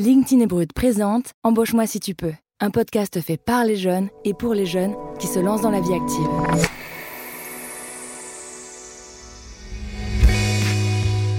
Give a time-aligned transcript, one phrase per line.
[0.00, 4.54] LinkedIn Brut présente Embauche-moi si tu peux, un podcast fait par les jeunes et pour
[4.54, 6.28] les jeunes qui se lancent dans la vie active.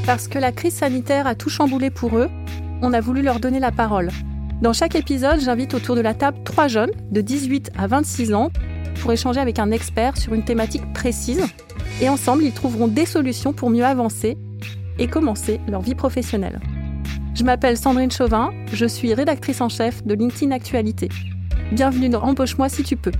[0.05, 2.29] Parce que la crise sanitaire a tout chamboulé pour eux,
[2.81, 4.09] on a voulu leur donner la parole.
[4.61, 8.51] Dans chaque épisode, j'invite autour de la table trois jeunes de 18 à 26 ans
[9.01, 11.45] pour échanger avec un expert sur une thématique précise.
[12.01, 14.37] Et ensemble, ils trouveront des solutions pour mieux avancer
[14.97, 16.59] et commencer leur vie professionnelle.
[17.39, 21.07] Je m'appelle Sandrine Chauvin, je suis rédactrice en chef de LinkedIn Actualité.
[21.71, 23.13] Bienvenue dans Embauche-moi si tu peux.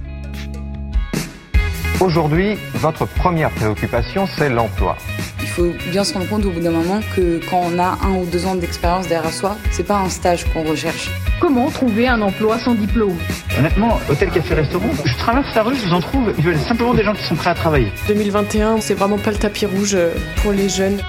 [2.02, 4.98] Aujourd'hui, votre première préoccupation, c'est l'emploi.
[5.40, 8.16] Il faut bien se rendre compte au bout d'un moment que quand on a un
[8.18, 11.10] ou deux ans d'expérience derrière soi, c'est pas un stage qu'on recherche.
[11.40, 13.16] Comment trouver un emploi sans diplôme?
[13.58, 16.94] Honnêtement, hôtel, café, restaurant, je traverse la rue, je vous en trouve, ils veulent simplement
[16.94, 17.94] des gens qui sont prêts à travailler.
[18.10, 19.98] 2021, c'est vraiment pas le tapis rouge
[20.42, 21.00] pour les jeunes.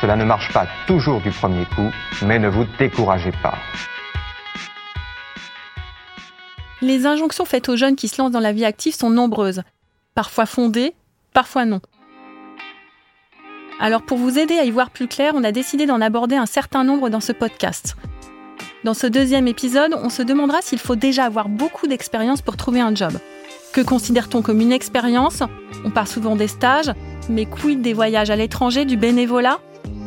[0.00, 1.90] Cela ne marche pas toujours du premier coup,
[2.22, 3.58] mais ne vous découragez pas.
[6.80, 9.62] Les injonctions faites aux jeunes qui se lancent dans la vie active sont nombreuses,
[10.14, 10.94] parfois fondées,
[11.32, 11.80] parfois non.
[13.80, 16.46] Alors pour vous aider à y voir plus clair, on a décidé d'en aborder un
[16.46, 17.96] certain nombre dans ce podcast.
[18.84, 22.80] Dans ce deuxième épisode, on se demandera s'il faut déjà avoir beaucoup d'expérience pour trouver
[22.80, 23.18] un job.
[23.72, 25.42] Que considère-t-on comme une expérience?
[25.84, 26.92] On parle souvent des stages,
[27.28, 29.58] mais quid des voyages à l'étranger, du bénévolat?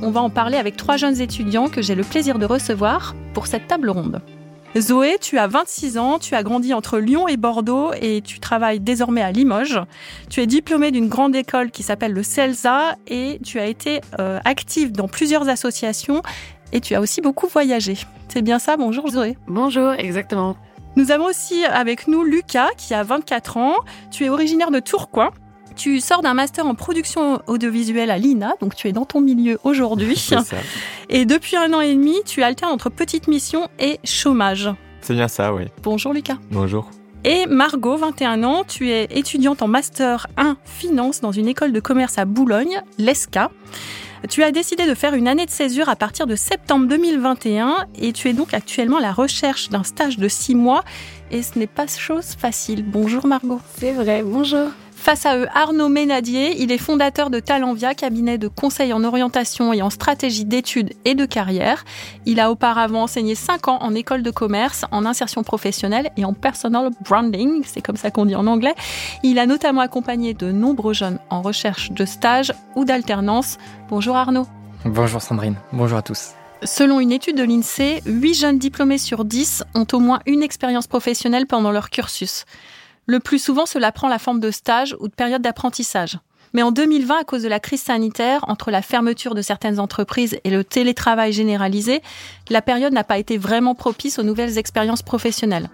[0.02, 3.48] On va en parler avec trois jeunes étudiants que j'ai le plaisir de recevoir pour
[3.48, 4.22] cette table ronde.
[4.78, 8.80] Zoé, tu as 26 ans, tu as grandi entre Lyon et Bordeaux et tu travailles
[8.80, 9.82] désormais à Limoges.
[10.30, 14.40] Tu es diplômée d'une grande école qui s'appelle le CELSA et tu as été euh,
[14.46, 16.22] active dans plusieurs associations
[16.72, 17.98] et tu as aussi beaucoup voyagé.
[18.30, 18.78] C'est bien ça?
[18.78, 19.38] Bonjour Zoé.
[19.48, 20.56] Bonjour, exactement.
[20.96, 23.76] Nous avons aussi avec nous Lucas qui a 24 ans.
[24.10, 25.32] Tu es originaire de Tourcoing
[25.82, 29.58] tu sors d'un master en production audiovisuelle à l'INA, donc tu es dans ton milieu
[29.64, 30.30] aujourd'hui.
[31.10, 34.70] Et depuis un an et demi, tu alternes entre petite mission et chômage.
[35.02, 35.64] C'est bien ça, oui.
[35.82, 36.38] Bonjour Lucas.
[36.52, 36.92] Bonjour.
[37.24, 41.80] Et Margot, 21 ans, tu es étudiante en Master 1 Finance dans une école de
[41.80, 43.50] commerce à Boulogne, l'ESCA.
[44.30, 48.14] Tu as décidé de faire une année de césure à partir de septembre 2021 et
[48.14, 50.84] tu es donc actuellement à la recherche d'un stage de 6 mois
[51.32, 52.86] et ce n'est pas chose facile.
[52.86, 53.60] Bonjour Margot.
[53.80, 54.68] C'est vrai, bonjour.
[55.02, 59.74] Face à eux, Arnaud Ménadier, il est fondateur de Talenvia, cabinet de conseil en orientation
[59.74, 61.86] et en stratégie d'études et de carrière.
[62.28, 66.34] Il a auparavant enseigné 5 ans en école de commerce, en insertion professionnelle et en
[66.34, 68.76] personal branding, c'est comme ça qu'on dit en anglais.
[69.24, 73.58] Il a notamment accompagné de nombreux jeunes en recherche de stage ou d'alternance.
[73.90, 74.46] Bonjour Arnaud.
[74.86, 76.34] Bonjour Sandrine, bonjour à tous.
[76.64, 80.86] Selon une étude de l'INSEE, 8 jeunes diplômés sur 10 ont au moins une expérience
[80.86, 82.46] professionnelle pendant leur cursus.
[83.08, 86.20] Le plus souvent, cela prend la forme de stage ou de période d'apprentissage.
[86.54, 90.38] Mais en 2020, à cause de la crise sanitaire, entre la fermeture de certaines entreprises
[90.44, 92.02] et le télétravail généralisé,
[92.50, 95.70] la période n'a pas été vraiment propice aux nouvelles expériences professionnelles.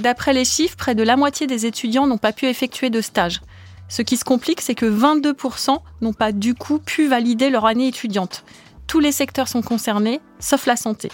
[0.00, 3.40] D'après les chiffres, près de la moitié des étudiants n'ont pas pu effectuer de stage.
[3.88, 7.88] Ce qui se complique, c'est que 22% n'ont pas du coup pu valider leur année
[7.88, 8.44] étudiante.
[8.86, 11.10] Tous les secteurs sont concernés, sauf la santé.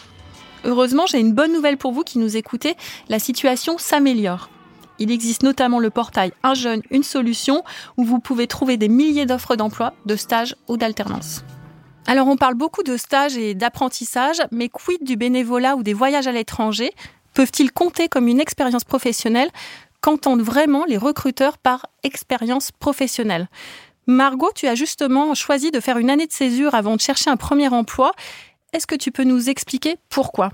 [0.65, 2.77] Heureusement, j'ai une bonne nouvelle pour vous qui nous écoutez,
[3.09, 4.49] la situation s'améliore.
[4.99, 7.63] Il existe notamment le portail Un jeune, une solution,
[7.97, 11.45] où vous pouvez trouver des milliers d'offres d'emploi, de stages ou d'alternance.
[12.07, 16.27] Alors on parle beaucoup de stages et d'apprentissage, mais quid du bénévolat ou des voyages
[16.27, 16.93] à l'étranger?
[17.33, 19.51] Peuvent-ils compter comme une expérience professionnelle?
[20.01, 23.49] Qu'entendent vraiment les recruteurs par expérience professionnelle?
[24.07, 27.39] Margot, tu as justement choisi de faire une année de césure avant de chercher un
[27.39, 28.13] premier emploi.
[28.75, 30.51] Est-ce que tu peux nous expliquer pourquoi?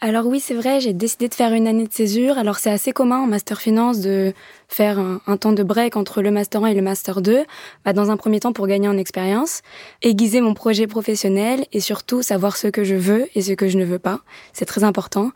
[0.00, 2.38] Alors oui, c'est vrai, j'ai décidé de faire une année de césure.
[2.38, 4.34] Alors c'est assez commun en master finance de
[4.68, 7.44] faire un, temps de break entre le master 1 et le master 2,
[7.84, 9.62] bah, dans un premier temps pour gagner en expérience,
[10.02, 13.78] aiguiser mon projet professionnel et surtout savoir ce que je veux et ce que je
[13.78, 14.20] ne veux pas.
[14.52, 15.32] C'est très important.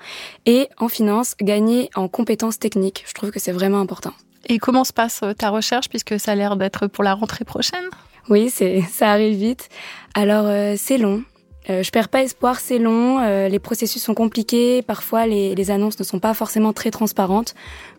[0.46, 3.04] Et en finance, gagner en compétences techniques.
[3.06, 4.12] Je trouve que c'est vraiment important.
[4.46, 7.44] Et comment se passe euh, ta recherche puisque ça a l'air d'être pour la rentrée
[7.44, 7.84] prochaine?
[8.28, 9.68] Oui, c'est ça arrive vite.
[10.14, 11.24] Alors euh, c'est long.
[11.68, 15.70] Euh, je perds pas espoir, c'est long, euh, les processus sont compliqués, parfois les, les,
[15.70, 17.54] annonces ne sont pas forcément très transparentes,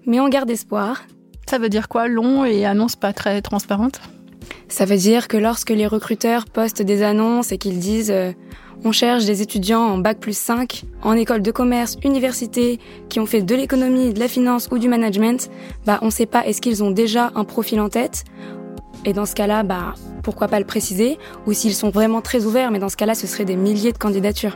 [0.08, 1.04] mais on garde espoir.
[1.48, 4.02] Ça veut dire quoi, long et annonce pas très transparente
[4.68, 8.32] Ça veut dire que lorsque les recruteurs postent des annonces et qu'ils disent euh,
[8.84, 13.28] on cherche des étudiants en bac plus 5, en école de commerce, université, qui ont
[13.28, 15.52] fait de l'économie, de la finance ou du management,
[15.86, 18.24] bah on sait pas est-ce qu'ils ont déjà un profil en tête?
[19.04, 21.18] Et dans ce cas-là, bah, pourquoi pas le préciser
[21.48, 23.98] Ou s'ils sont vraiment très ouverts, mais dans ce cas-là, ce serait des milliers de
[23.98, 24.56] candidatures.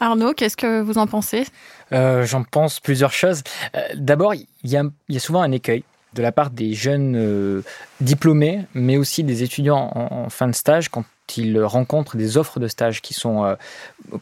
[0.00, 1.44] Arnaud, qu'est-ce que vous en pensez?
[1.92, 3.42] Euh, J'en pense plusieurs choses.
[3.74, 5.84] Euh, d'abord, il y, a souvent un écueil
[6.14, 7.62] de la part des jeunes
[8.00, 11.04] diplômés, mais aussi des étudiants en, fin de stage, quand
[11.36, 13.56] ils rencontrent des offres de stage qui sont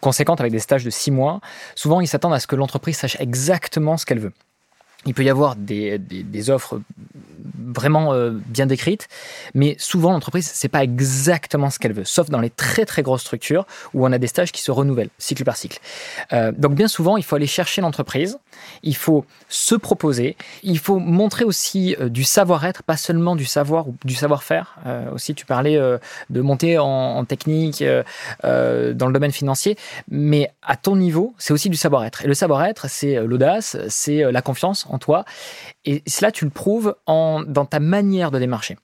[0.00, 1.41] conséquentes avec des stages de six mois,
[1.77, 4.33] souvent ils s'attendent à ce que l'entreprise sache exactement ce qu'elle veut
[5.06, 6.00] il peut y avoir des,
[6.50, 6.81] offres
[7.75, 9.08] vraiment euh, bien décrites,
[9.55, 13.23] mais souvent l'entreprise c'est pas exactement ce qu'elle veut, sauf dans les très très grosses
[13.23, 15.79] structures où on a des stages qui se renouvellent cycle par cycle.
[16.32, 18.38] Euh, donc bien souvent il faut aller chercher l'entreprise,
[18.82, 23.88] il faut se proposer, il faut montrer aussi euh, du savoir-être, pas seulement du savoir
[23.88, 24.76] ou du savoir-faire.
[25.12, 25.79] aussi tu parlais
[26.31, 27.82] de monter en technique
[28.43, 29.76] dans le domaine financier,
[30.09, 32.25] mais à ton niveau c'est aussi du savoir-être.
[32.25, 35.25] Et le savoir-être c'est l'audace, c'est la confiance toi.
[35.85, 38.77] Et cela, tu le prouves en, dans ta manière de démarcher.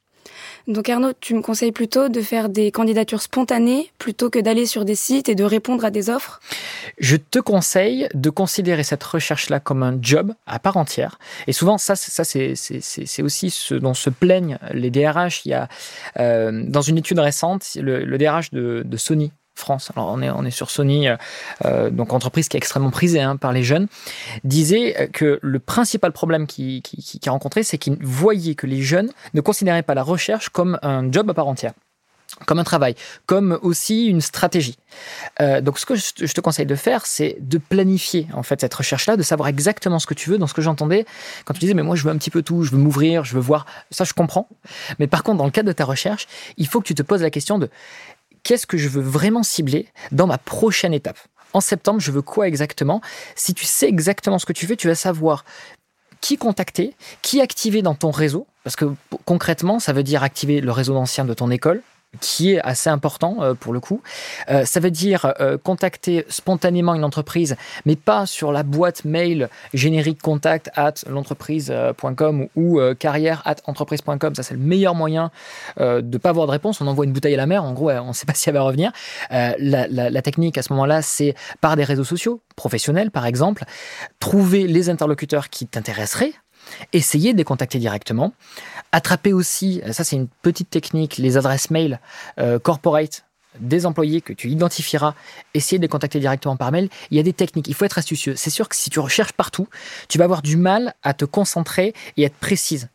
[0.69, 4.85] Donc Arnaud, tu me conseilles plutôt de faire des candidatures spontanées plutôt que d'aller sur
[4.85, 6.41] des sites et de répondre à des offres?
[6.99, 11.19] Je te conseille de considérer cette recherche-là comme un job à part entière.
[11.47, 15.45] Et souvent, ça, ça c'est aussi ce dont se plaignent les DRH.
[15.45, 15.69] Il y a,
[16.19, 20.45] euh, dans une étude récente, le, DRH de, de Sony France, alors on est, on
[20.45, 21.17] est sur Sony, euh,
[21.65, 23.87] euh, donc entreprise qui est extrêmement prisée hein, par les jeunes,
[24.45, 29.11] disait que le principal problème qu'il qui, a rencontré, c'est qu'il voyait que les jeunes
[29.35, 31.73] ne considéraient pas la recherche comme un job à part entière
[32.47, 32.95] comme un travail,
[33.27, 34.77] comme aussi une stratégie.
[35.41, 38.75] Euh, donc, ce que je te conseille de faire, c'est de planifier en fait cette
[38.75, 40.39] recherche-là, de savoir exactement ce que tu veux.
[40.39, 41.07] Dans ce que j'entendais,
[41.45, 43.35] quand tu disais, mais moi, je veux un petit peu tout, je veux m'ouvrir, je
[43.35, 43.67] veux voir.
[43.91, 44.49] Ça, je comprends.
[44.99, 46.27] Mais par contre, dans le cadre de ta recherche,
[46.57, 47.69] il faut que tu te poses la question de
[48.43, 51.19] qu'est-ce que je veux vraiment cibler dans ma prochaine étape.
[51.53, 53.01] En septembre, je veux quoi exactement?
[53.37, 55.45] Si tu sais exactement ce que tu veux, tu vas savoir
[56.21, 58.87] qui contacter, qui activer dans ton réseau, parce que
[59.25, 61.83] concrètement, ça veut dire activer le réseau ancien de ton école,
[62.21, 64.03] qui est assez important euh, pour le coup.
[64.51, 67.57] Euh, ça veut dire euh, contacter spontanément une entreprise,
[67.87, 74.35] mais pas sur la boîte mail générique contact at l'entreprise.com ou carrière at entreprise.com.
[74.35, 75.31] Ça, c'est le meilleur moyen
[75.79, 76.81] de ne pas avoir de réponse.
[76.81, 77.65] On envoie une bouteille à la mer.
[77.65, 78.93] En gros, on ne sait pas si elle va revenir.
[79.31, 79.57] La,
[79.89, 83.65] la, technique à ce moment-là, c'est par des réseaux sociaux professionnels, par exemple,
[84.21, 86.33] trouver les interlocuteurs qui t'intéresseraient
[86.93, 88.33] Essayez de les contacter directement.
[88.93, 92.01] Attrapez aussi, ça c'est une petite technique, les adresses mail
[92.39, 93.25] euh, corporate
[93.61, 95.15] des employés que tu identifieras,
[95.55, 96.89] essayez de les contacter directement par mail.
[97.11, 98.35] Il y a des techniques, il faut être astucieux.
[98.37, 99.69] C'est sûr que si tu recherches partout,
[100.09, 102.89] tu vas avoir du mal à te concentrer et être précise.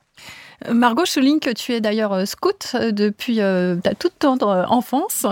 [0.72, 5.26] Margot souligne que tu es d'ailleurs euh, scout euh, depuis euh, ta toute tendre enfance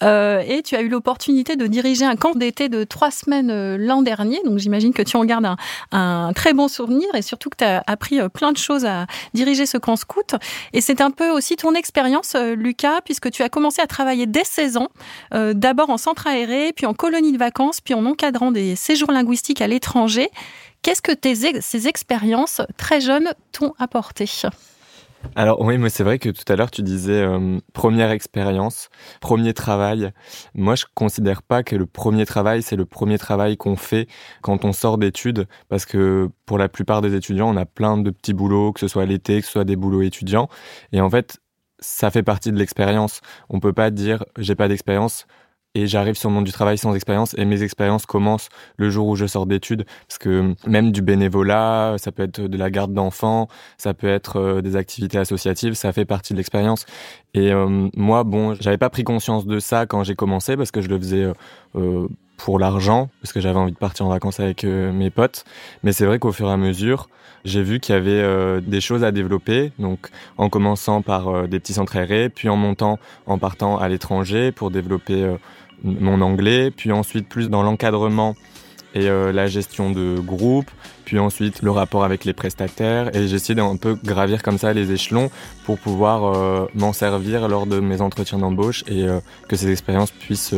[0.00, 4.40] et tu as eu l'opportunité de diriger un camp d'été de trois semaines l'an dernier.
[4.44, 5.48] Donc j'imagine que tu en gardes
[5.92, 9.66] un, très bon souvenir et surtout que tu as appris plein de choses à diriger
[9.66, 10.36] ce camp scout.
[10.72, 14.44] Et c'est un peu aussi ton expérience, Lucas, puisque tu as commencé à travailler dès
[14.44, 14.88] 16 ans,
[15.32, 19.60] d'abord en centre aéré, puis en colonie de vacances, puis en encadrant des séjours linguistiques
[19.60, 20.30] à l'étranger.
[20.82, 24.26] Qu'est-ce que tes, ces expériences très jeunes t'ont apporté?
[25.34, 28.88] Alors oui, mais c'est vrai que tout à l'heure tu disais euh, première expérience,
[29.20, 30.12] premier travail.
[30.54, 34.06] Moi, je considère pas que le premier travail c'est le premier travail qu'on fait
[34.42, 38.10] quand on sort d'études, parce que pour la plupart des étudiants, on a plein de
[38.10, 40.48] petits boulots, que ce soit l'été, que ce soit des boulots étudiants,
[40.92, 41.38] et en fait,
[41.80, 43.20] ça fait partie de l'expérience.
[43.50, 45.26] On peut pas dire j'ai pas d'expérience
[45.78, 49.06] et j'arrive sur le monde du travail sans expérience et mes expériences commencent le jour
[49.06, 52.92] où je sors d'études parce que même du bénévolat, ça peut être de la garde
[52.92, 56.84] d'enfants, ça peut être euh, des activités associatives, ça fait partie de l'expérience.
[57.34, 60.80] Et euh, moi, bon, j'avais pas pris conscience de ça quand j'ai commencé parce que
[60.80, 61.28] je le faisais
[61.76, 65.44] euh, pour l'argent, parce que j'avais envie de partir en vacances avec mes potes.
[65.82, 67.08] Mais c'est vrai qu'au fur et à mesure,
[67.44, 69.72] j'ai vu qu'il y avait des choses à développer.
[69.80, 74.52] Donc, en commençant par des petits centres aérés, puis en montant, en partant à l'étranger
[74.52, 75.36] pour développer
[75.84, 78.34] mon anglais, puis ensuite plus dans l'encadrement
[78.94, 80.70] et euh, la gestion de groupe,
[81.04, 83.14] puis ensuite le rapport avec les prestataires.
[83.14, 85.30] Et j'essaie d'un peu gravir comme ça les échelons
[85.64, 90.10] pour pouvoir euh, m'en servir lors de mes entretiens d'embauche et euh, que ces expériences
[90.10, 90.54] puissent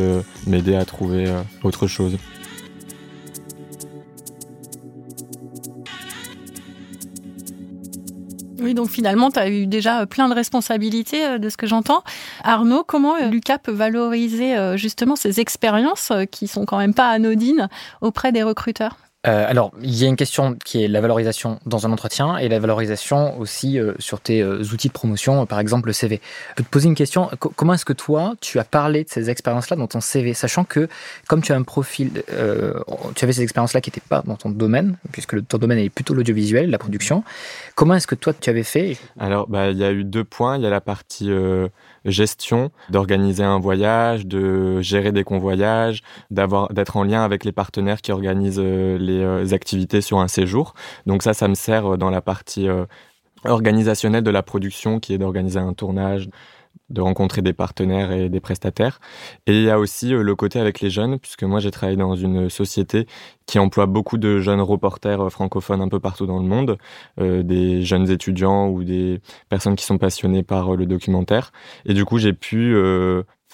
[0.47, 1.25] m'aider à trouver
[1.63, 2.17] autre chose.
[8.73, 12.03] Donc finalement, tu as eu déjà plein de responsabilités euh, de ce que j'entends.
[12.43, 17.09] Arnaud, comment euh, Lucas peut valoriser euh, justement ces expériences qui sont quand même pas
[17.09, 17.69] anodines
[18.01, 18.97] auprès des recruteurs?
[19.27, 22.49] Euh, alors, il y a une question qui est la valorisation dans un entretien et
[22.49, 26.19] la valorisation aussi euh, sur tes euh, outils de promotion, par exemple le CV.
[26.49, 27.29] Je peux te poser une question.
[27.37, 30.87] comment est-ce que toi, tu as parlé de ces expériences-là dans ton CV, sachant que
[31.27, 32.23] comme tu as un profil,
[33.15, 36.13] tu avais ces expériences-là qui n'étaient pas dans ton domaine, puisque ton domaine est plutôt
[36.13, 37.23] l'audiovisuel, la production.
[37.75, 38.97] Comment est-ce que toi, tu avais fait?
[39.19, 40.57] Alors, bah, il y a eu deux points.
[40.57, 41.29] Il y a la partie
[42.05, 48.01] gestion, d'organiser un voyage, de gérer des convoyages, d'avoir, d'être en lien avec les partenaires
[48.01, 50.73] qui organisent euh, les euh, activités sur un séjour.
[51.05, 52.67] Donc ça, ça me sert euh, dans la partie
[53.45, 56.29] organisationnel de la production qui est d'organiser un tournage,
[56.91, 58.99] de rencontrer des partenaires et des prestataires.
[59.47, 61.97] Et il y a aussi euh, le côté avec les jeunes, puisque moi j'ai travaillé
[61.97, 63.07] dans une société
[63.45, 66.77] qui emploie beaucoup de jeunes reporters euh, francophones un peu partout dans le monde,
[67.19, 71.51] euh, des jeunes étudiants ou des personnes qui sont passionnées par le documentaire.
[71.85, 72.75] Et du coup j'ai pu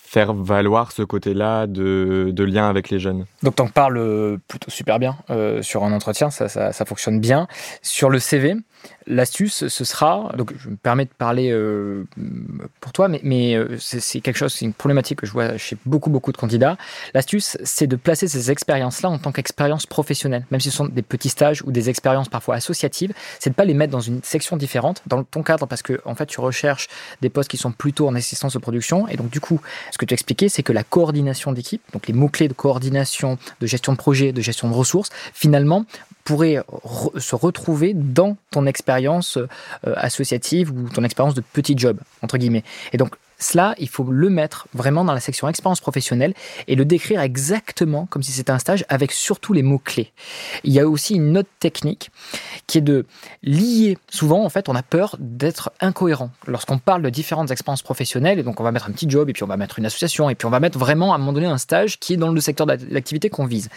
[0.09, 3.25] faire valoir ce côté-là de, de, lien avec les jeunes.
[3.43, 5.17] Donc tu en parles plutôt super bien
[5.61, 7.47] sur un entretien, ça, ça, fonctionne bien.
[7.81, 8.55] Sur le CV,
[9.09, 12.03] L'astuce, ce sera, donc je me permets de parler euh,
[12.81, 15.77] pour toi, mais, mais euh, c'est quelque chose, c'est une problématique que je vois chez
[15.85, 16.75] beaucoup, beaucoup de candidats.
[17.13, 21.03] L'astuce, c'est de placer ces expériences-là en tant qu'expérience professionnelle, même si ce sont des
[21.03, 24.57] petits stages ou des expériences parfois associatives, c'est de pas les mettre dans une section
[24.57, 26.89] différente, dans ton cadre, parce que en fait, tu recherches
[27.21, 29.61] des postes qui sont plutôt en assistance de production, et donc du coup,
[29.97, 33.65] ce que tu expliquais, c'est que la coordination d'équipe, donc les mots-clés de coordination, de
[33.65, 35.85] gestion de projet, de gestion de ressources, finalement,
[36.23, 36.59] pourraient
[37.17, 39.47] se retrouver dans ton expérience euh,
[39.95, 42.63] associative ou ton expérience de petit job, entre guillemets.
[42.93, 46.33] Et donc, cela, il faut le mettre vraiment dans la section expérience professionnelle
[46.67, 50.11] et le décrire exactement comme si c'était un stage avec surtout les mots-clés.
[50.63, 52.09] Il y a aussi une autre technique
[52.65, 53.05] qui est de
[53.43, 53.97] lier.
[54.09, 58.39] Souvent, en fait, on a peur d'être incohérent lorsqu'on parle de différentes expériences professionnelles.
[58.39, 60.29] Et donc, on va mettre un petit job et puis on va mettre une association
[60.29, 62.31] et puis on va mettre vraiment à un moment donné un stage qui est dans
[62.31, 63.69] le secteur d'activité qu'on vise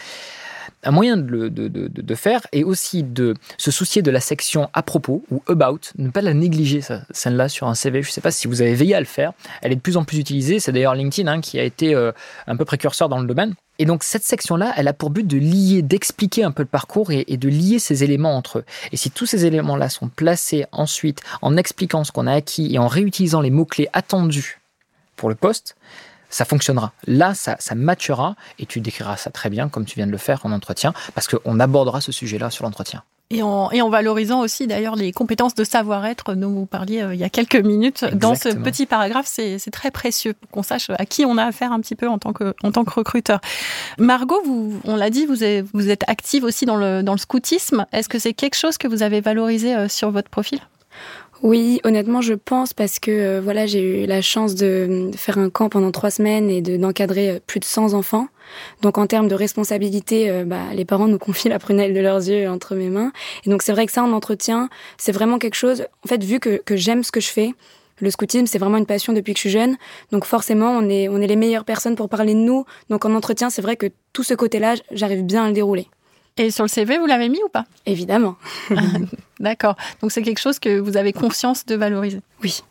[0.83, 4.69] un moyen de, de, de, de, faire est aussi de se soucier de la section
[4.73, 8.01] à propos ou about, ne pas la négliger, celle-là, sur un CV.
[8.01, 9.33] Je ne sais pas si vous avez veillé à le faire.
[9.61, 10.59] Elle est de plus en plus utilisée.
[10.59, 12.11] C'est d'ailleurs LinkedIn hein, qui a été euh,
[12.47, 13.53] un peu précurseur dans le domaine.
[13.79, 17.11] Et donc cette section-là, elle a pour but de lier, d'expliquer un peu le parcours
[17.11, 18.65] et, de lier ces éléments entre eux.
[18.91, 22.77] Et si tous ces éléments-là sont placés ensuite en expliquant ce qu'on a acquis et
[22.77, 24.59] en réutilisant les mots-clés attendus
[25.15, 25.75] pour le poste,
[26.31, 26.93] ça fonctionnera.
[27.05, 30.17] Là, ça, ça matchera et tu décriras ça très bien comme tu viens de le
[30.17, 33.03] faire en entretien parce qu'on abordera ce sujet-là sur l'entretien.
[33.33, 37.13] Et en, et en, valorisant aussi d'ailleurs les compétences de savoir-être dont vous parliez euh,
[37.13, 38.03] il y a quelques minutes.
[38.13, 41.71] Dans ce petit paragraphe, c'est très précieux pour qu'on sache à qui on a affaire
[41.71, 43.39] un petit peu en tant que, en tant que recruteur.
[43.97, 47.17] Margot, vous, on l'a dit, vous êtes, vous êtes active aussi dans le, dans le
[47.17, 47.85] scoutisme.
[47.93, 50.59] Est-ce que c'est quelque chose que vous avez valorisé euh, sur votre profil?
[51.43, 55.49] Oui, honnêtement, je pense parce que euh, voilà, j'ai eu la chance de faire un
[55.49, 58.27] camp pendant trois semaines et d'encadrer euh, plus de 100 enfants.
[58.83, 62.17] Donc en termes de responsabilité, euh, bah, les parents nous confient la prunelle de leurs
[62.29, 63.11] yeux entre mes mains.
[63.43, 64.69] Et donc c'est vrai que ça, en entretien,
[64.99, 65.85] c'est vraiment quelque chose.
[66.05, 67.53] En fait, vu que, que j'aime ce que je fais,
[68.01, 69.77] le scoutisme, c'est vraiment une passion depuis que je suis jeune.
[70.11, 72.65] Donc forcément, on est, on est les meilleures personnes pour parler de nous.
[72.89, 75.87] Donc en entretien, c'est vrai que tout ce côté-là, j'arrive bien à le dérouler.
[76.37, 77.65] Et sur le CV, vous l'avez mis ou pas?
[77.85, 78.35] Évidemment.
[79.39, 79.75] D'accord.
[80.01, 82.21] Donc c'est quelque chose que vous avez conscience de valoriser.
[82.41, 82.61] Oui.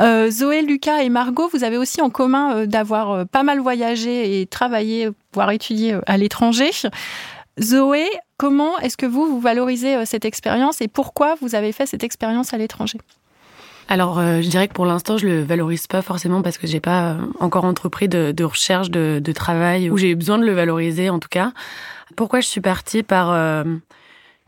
[0.00, 3.60] Euh, Zoé, Lucas et Margot, vous avez aussi en commun euh, d'avoir euh, pas mal
[3.60, 6.70] voyagé et travaillé, voire étudié à l'étranger.
[7.60, 8.06] Zoé,
[8.38, 12.54] comment est-ce que vous, vous valorisez cette expérience et pourquoi vous avez fait cette expérience
[12.54, 12.98] à l'étranger?
[13.88, 17.16] Alors, je dirais que pour l'instant, je le valorise pas forcément parce que j'ai pas
[17.38, 21.08] encore entrepris de, de recherche de, de, travail où j'ai eu besoin de le valoriser
[21.08, 21.52] en tout cas.
[22.14, 23.64] Pourquoi je suis partie par euh,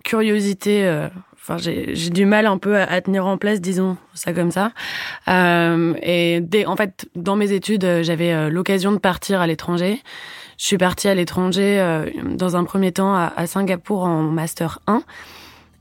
[0.05, 1.09] curiosité euh,
[1.51, 4.73] Enfin, j'ai du mal un peu à, tenir en place, disons ça comme ça.
[5.29, 10.03] Euh, et dès, en fait, dans mes études, j'avais l'occasion de partir à l'étranger.
[10.59, 11.83] Je suis partie à l'étranger
[12.23, 15.01] dans un premier temps à, à, Singapour en master 1.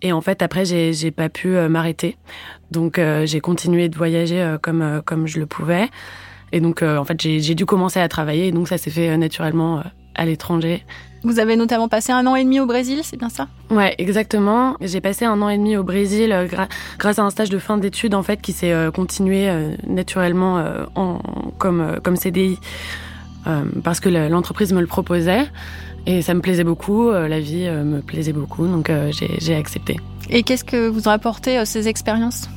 [0.02, 2.18] Et en fait, après, j'ai pas pu m'arrêter.
[2.72, 5.90] Donc, j'ai continué de voyager comme comme je le pouvais.
[6.52, 8.48] Et donc, en fait, j'ai dû commencer à travailler.
[8.48, 9.82] Et donc, ça s'est fait naturellement
[10.14, 10.84] à l'étranger.
[11.24, 13.48] Vous avez notamment passé un an et demi au Brésil, c'est bien ça?
[13.70, 14.76] Ouais, exactement.
[14.82, 16.48] J'ai passé un an et demi au Brésil euh,
[16.98, 20.64] grâce à un stage de fin d'études en fait qui s'est euh, continué euh, naturellement
[20.96, 21.20] en,
[21.58, 22.60] comme comme CDI
[23.84, 25.46] parce que l'entreprise me le proposait
[26.08, 29.98] et ça me plaisait beaucoup, la vie me plaisait beaucoup, donc j'ai accepté.
[30.30, 32.50] Et qu'est-ce que vous ont apporté ces expériences?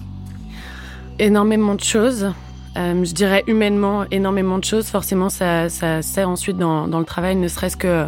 [1.18, 2.32] Énormément de choses.
[2.76, 4.86] Euh, je dirais humainement énormément de choses.
[4.86, 8.06] Forcément, ça, ça sert ensuite dans, dans le travail, ne serait-ce que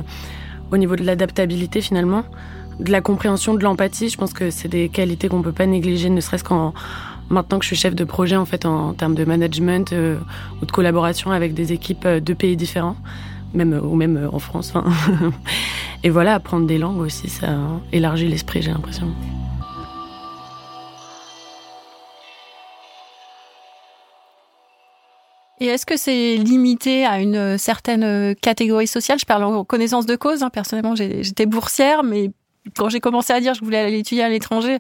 [0.71, 2.25] au niveau de l'adaptabilité finalement,
[2.81, 4.09] de la compréhension, de l'empathie.
[4.09, 6.73] Je pense que c'est des qualités qu'on peut pas négliger, ne serait-ce qu'en
[7.29, 10.19] maintenant que je suis chef de projet en fait en, termes de management euh,
[10.61, 12.97] ou de collaboration avec des équipes euh, de pays différents,
[13.55, 14.73] même ou même en France.
[16.05, 17.57] Et voilà, apprendre des langues aussi, ça
[17.93, 19.09] élargit l'esprit, j'ai l'impression.
[25.63, 29.21] Et est-ce que c'est limité à une euh, certaine euh, catégorie sociale?
[29.21, 30.43] Je parle en connaissance de cause.
[30.43, 30.51] Hein.
[30.51, 32.33] Personnellement, j'étais boursière, mais
[32.77, 34.79] quand j'ai commencé à dire que je voulais aller étudier à l'étranger,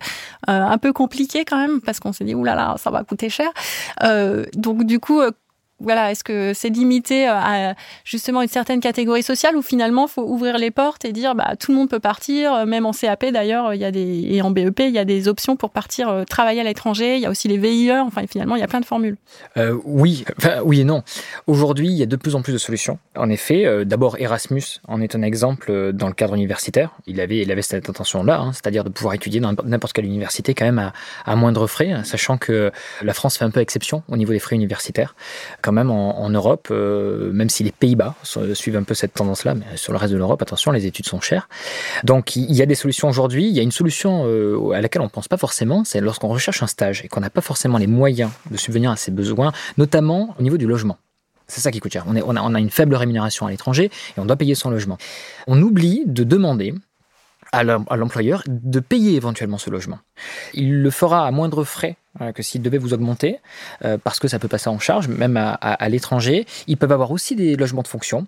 [0.48, 3.48] euh, un peu compliqué quand même, parce qu'on s'est dit, oulala, ça va coûter cher.
[4.56, 5.20] donc du coup,
[5.82, 7.74] voilà, est-ce que c'est limité à
[8.04, 11.72] justement une certaine catégorie sociale ou finalement faut ouvrir les portes et dire bah tout
[11.72, 14.80] le monde peut partir, même en CAP d'ailleurs, il y a des et en BEP
[14.80, 17.16] il y a des options pour partir travailler à l'étranger.
[17.16, 17.92] Il y a aussi les VIE.
[17.92, 19.16] Enfin finalement il y a plein de formules.
[19.56, 21.02] Euh, oui, enfin, oui et non.
[21.46, 22.98] Aujourd'hui il y a de plus en plus de solutions.
[23.16, 26.90] En effet, d'abord Erasmus en est un exemple dans le cadre universitaire.
[27.06, 30.06] Il avait il avait cette intention là, hein, c'est-à-dire de pouvoir étudier dans n'importe quelle
[30.06, 30.92] université quand même
[31.24, 32.70] à, moindre frais, sachant que
[33.02, 35.14] la France fait un peu exception au niveau des frais universitaires.
[35.72, 38.14] Même, en, Europe, euh, même si les Pays-Bas
[38.54, 41.20] suivent un peu cette tendance-là, mais sur le reste de l'Europe, attention, les études sont
[41.20, 41.48] chères.
[42.04, 43.48] Donc, il y a des solutions aujourd'hui.
[43.48, 46.28] Il y a une solution euh, à laquelle on ne pense pas forcément, c'est lorsqu'on
[46.28, 49.52] recherche un stage et qu'on n'a pas forcément les moyens de subvenir à ses besoins,
[49.78, 50.98] notamment au niveau du logement.
[51.48, 52.04] C'est ça qui coûte cher.
[52.06, 54.96] On, a, une faible rémunération à l'étranger et on doit payer son logement.
[55.46, 56.74] On oublie de demander
[57.52, 59.98] à l'employeur de payer éventuellement ce logement.
[60.54, 61.96] Il le fera à moindre frais
[62.34, 63.38] que s'il devait vous augmenter,
[63.84, 66.46] euh, parce que ça peut passer en charge, même à, l'étranger.
[66.66, 68.26] Ils peuvent avoir aussi des logements de fonction.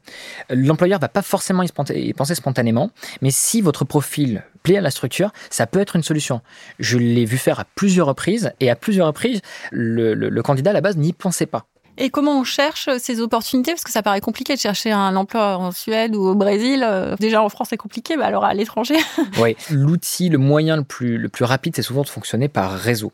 [0.50, 2.90] L'employeur va pas forcément y penser spontanément,
[3.22, 6.40] mais si votre profil plaît à la structure, ça peut être une solution.
[6.78, 10.80] Je l'ai vu faire à plusieurs reprises, et à plusieurs reprises, le candidat à la
[10.80, 11.66] base n'y pensait pas.
[11.96, 13.70] Et comment on cherche ces opportunités?
[13.70, 16.84] Parce que ça paraît compliqué de chercher un emploi en Suède ou au Brésil.
[16.84, 18.96] Euh, déjà en France, c'est compliqué, mais alors à l'étranger
[19.40, 23.12] Oui, l'outil, le moyen le plus, le plus rapide, c'est souvent de fonctionner par réseau.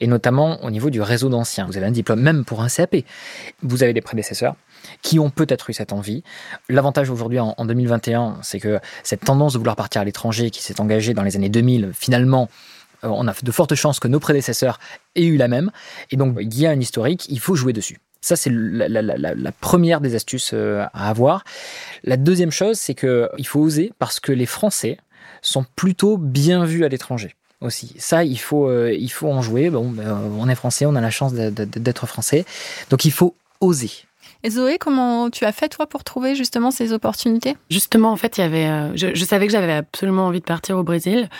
[0.00, 1.66] Et notamment au niveau du réseau d'anciens.
[1.66, 2.96] Vous avez un diplôme, même pour un CAP.
[3.62, 4.56] Vous avez des prédécesseurs
[5.02, 6.22] qui ont peut-être eu cette envie.
[6.68, 10.80] L'avantage aujourd'hui en, 2021, c'est que cette tendance de vouloir partir à l'étranger qui s'est
[10.80, 12.48] engagée dans les années 2000, finalement,
[13.04, 14.78] euh, on a de fortes chances que nos prédécesseurs
[15.14, 15.70] aient eu la même.
[16.10, 17.98] Et donc, il y a un historique, il faut jouer dessus.
[18.20, 21.44] Ça, c'est la, première des astuces euh, à avoir.
[22.04, 24.98] La deuxième chose, c'est qu'il faut oser parce que les Français
[25.42, 27.94] sont plutôt bien vus à l'étranger aussi.
[27.98, 29.70] Ça, il faut, euh, il faut en jouer.
[29.70, 32.44] Bon, ben, on est français, on a la chance d'être français.
[32.90, 33.90] Donc, il faut oser.
[34.44, 37.56] Et Zoé, comment tu as fait toi pour trouver justement ces opportunités?
[37.70, 40.76] Justement, en fait, il y avait, euh, je, savais que j'avais absolument envie de partir
[40.76, 41.30] au Brésil,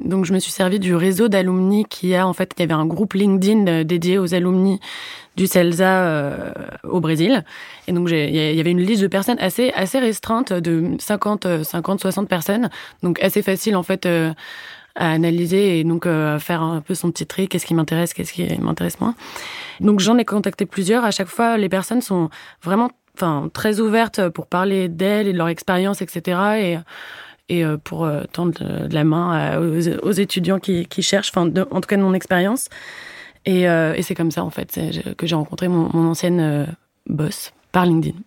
[0.00, 2.74] donc je me suis servi du réseau d'alumni qui a en fait, il y avait
[2.74, 4.80] un groupe LinkedIn euh, dédié aux alumni
[5.36, 6.50] du CELSA euh,
[6.82, 7.44] au Brésil,
[7.86, 12.00] et donc il y avait une liste de personnes assez assez restreinte de 50 50
[12.00, 12.70] 60 personnes,
[13.04, 14.08] donc assez facile en fait
[14.98, 18.32] à analyser et donc euh, faire un peu son petit tri, qu'est-ce qui m'intéresse, qu'est-ce
[18.32, 19.14] qui m'intéresse moins.
[19.80, 21.04] Donc j'en ai contacté plusieurs.
[21.04, 22.28] À chaque fois, les personnes sont
[22.62, 26.82] vraiment enfin, très ouvertes pour parler d'elles et de leur expérience, etc.
[27.48, 31.96] Et, euh, pour euh, tendre la main aux, étudiants qui, cherchent, enfin, en tout cas
[31.96, 32.68] de mon expérience.
[33.46, 33.66] Et,
[34.02, 34.78] c'est comme ça, en fait,
[35.16, 36.66] que j'ai rencontré mon ancienne
[37.06, 38.18] boss par LinkedIn.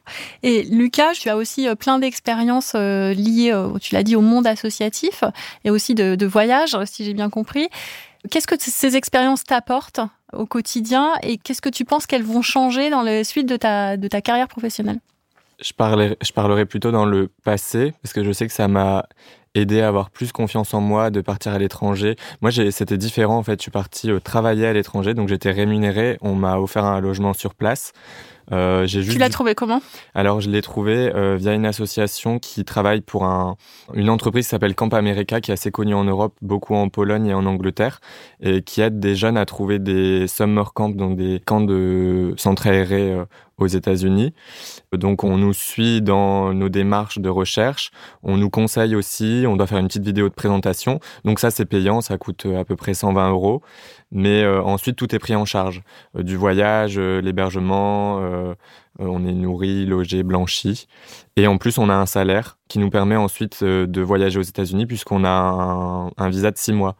[0.44, 4.48] Et Lucas, tu as aussi euh, plein d'expériences euh, liées, tu l'as dit, au monde
[4.48, 5.26] associatif
[5.66, 7.68] et aussi de, voyage, si j'ai bien compris.
[8.30, 10.00] Qu'est-ce que ces expériences t'apportent
[10.32, 13.98] au quotidien et qu'est-ce que tu penses qu'elles vont changer dans la suite de ta,
[13.98, 15.00] de ta carrière professionnelle?
[15.62, 19.06] Je, parlerai, je parlerai plutôt dans le passé parce que je sais que ça m'a
[19.54, 22.16] aidé à avoir plus confiance en moi, de partir à l'étranger.
[22.42, 23.60] Moi, c'était différent en fait.
[23.60, 26.18] Je suis parti euh, travailler à l'étranger, donc j'étais rémunéré.
[26.22, 27.92] On m'a offert un logement sur place.
[28.52, 29.82] Euh, j'ai tu l'as trouvé comment?
[30.14, 33.56] Alors, je l'ai trouvé euh, via une association qui travaille pour un,
[33.94, 37.28] une entreprise qui s'appelle Camp America, qui est assez connue en Europe, beaucoup en Pologne
[37.28, 38.02] et en Angleterre,
[38.42, 42.68] et qui aide des jeunes à trouver des summer camps, donc des camps de centres
[42.68, 43.26] aérés euh,
[43.62, 44.34] aux États-Unis.
[44.92, 47.92] Donc on nous suit dans nos démarches de recherche,
[48.24, 51.00] on nous conseille aussi, on doit faire une petite vidéo de présentation.
[51.26, 53.62] Donc ça c'est payant, ça coûte à peu près 120 euros.
[54.12, 55.84] Mais euh, ensuite tout est pris en charge.
[56.18, 56.98] Euh, du voyage,
[58.42, 58.56] euh,
[59.00, 60.88] on est nourri, logé, blanchi.
[61.36, 64.86] Et en plus on a un salaire qui nous permet ensuite de voyager aux États-Unis
[64.86, 66.96] puisqu'on a un, un visa de six mois.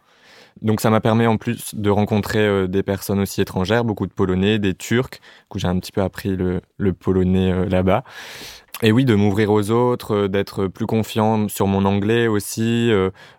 [0.62, 4.14] Donc ça m'a permis en plus de rencontrer euh, des personnes aussi étrangères, beaucoup de
[4.14, 5.20] Polonais, des Turcs,
[5.54, 6.62] où j'ai un petit peu appris le,
[6.94, 8.04] polonais euh, là-bas.
[8.84, 12.92] Et oui, de m'ouvrir aux autres, euh, d'être plus confiant sur mon anglais aussi,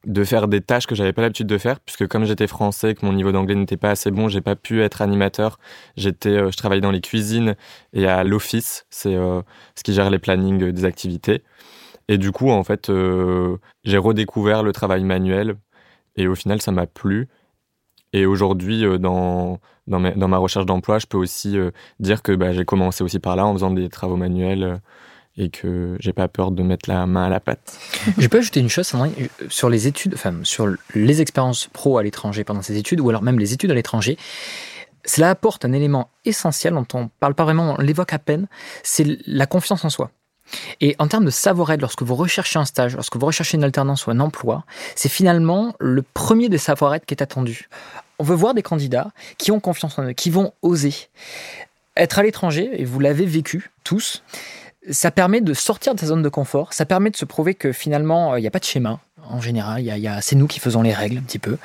[0.05, 3.07] de faire des tâches que j'avais pas l'habitude de faire, puisque comme j'étais français, que
[3.07, 5.59] mon niveau d'anglais n'était pas assez bon, j'ai pas pu être animateur.
[5.97, 7.55] J'étais, je travaillais dans les cuisines
[7.93, 11.43] et à l'office, c'est ce qui gère les plannings des activités.
[12.09, 12.91] Et du coup, en fait,
[13.85, 15.57] j'ai redécouvert le travail manuel
[16.17, 17.29] et au final, ça m'a plu.
[18.13, 22.53] Et aujourd'hui, euh, dans, dans, ma recherche d'emploi, je peux aussi euh, dire que bah,
[22.53, 24.77] j'ai commencé aussi par là en faisant des travaux manuels euh,
[25.39, 27.79] et que j'ai pas peur de mettre la main à la pâte.
[28.19, 28.93] Je peux ajouter une chose,
[29.49, 33.23] sur les études, enfin, sur les expériences pro à l'étranger pendant ces études, ou alors
[33.23, 34.19] même les études à l'étranger.
[35.07, 38.47] Cela apporte un élément essentiel dont on parle pas vraiment, on l'évoque à peine,
[38.83, 40.11] c'est la confiance en soi.
[40.81, 44.07] Et en termes de savoir-être, lorsque vous recherchez un stage, lorsque vous recherchez une alternance
[44.07, 47.69] ou un emploi, c'est finalement le premier des savoir-être qui est attendu.
[48.19, 50.95] On veut voir des candidats qui ont confiance en eux, qui vont oser.
[51.97, 54.23] Être à l'étranger, et vous l'avez vécu tous,
[54.91, 57.73] ça permet de sortir de sa zone de confort, ça permet de se prouver que
[57.73, 59.01] finalement, il n'y a pas de schéma.
[59.29, 59.85] En général,
[60.21, 61.57] c'est nous qui faisons les règles un petit peu.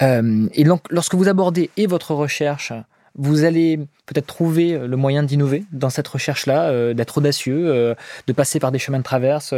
[0.00, 2.72] Euh, et donc, lorsque vous abordez et votre recherche,
[3.16, 7.94] vous allez peut-être trouver euh, le moyen d'innover dans cette recherche-là, euh, d'être audacieux, euh,
[8.26, 9.54] de passer par des chemins de traverse